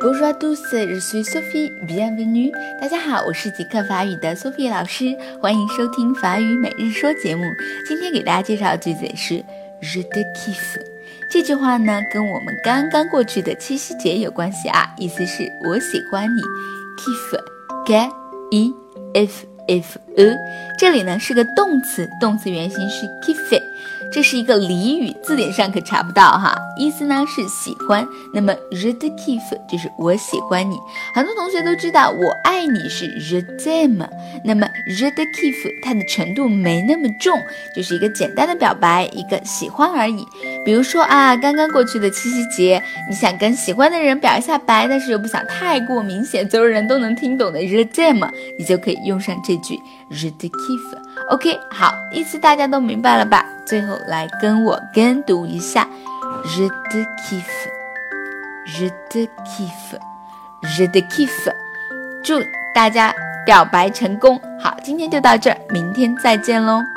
[0.00, 2.50] Bonjour à tous, je suis Sophie, bienvenue。
[2.80, 7.44] 大家好，我是极客法语的 Sophie 老师，欢迎收听法语每日说节目。
[7.86, 9.36] 今天给大家介绍的句子是
[9.80, 10.80] Je te kiffe。
[11.30, 16.42] 这句话呢，跟我们刚刚过去的七夕节有关系啊，意思是我喜欢你。
[16.98, 18.10] Kiffe，k
[18.50, 18.74] i
[19.14, 20.36] f If，a
[20.78, 23.71] 这里呢是个动词，动词原形是 k i f e t。
[24.10, 26.56] 这是一个俚语，字典上可查不到哈。
[26.78, 28.06] 意思呢是喜欢。
[28.34, 30.76] 那么 je te kiffe 就是我喜欢你。
[31.14, 34.08] 很多同学都知道我爱你是 je t'aime。
[34.44, 37.38] 那么 je te kiffe 它的程度没那么重，
[37.76, 40.26] 就是一个简单的表白，一个喜欢而已。
[40.64, 49.78] 比如说啊，刚刚过去的七夕节，你想跟喜欢的人表一下白，但是又不想太过明显，所有人都能听懂的 je t'aime，你就可以用上这句
[50.10, 50.98] je te kiffe。
[51.30, 53.44] OK，好，意思大家都明白了吧？
[53.66, 55.86] 最后来跟我跟读一下
[56.44, 61.52] ，je te kiffe，je te kiffe，je te kiffe，
[62.22, 62.34] 祝
[62.74, 63.14] 大家
[63.46, 64.40] 表白成功。
[64.60, 66.91] 好，今天就到这儿，明天再见喽。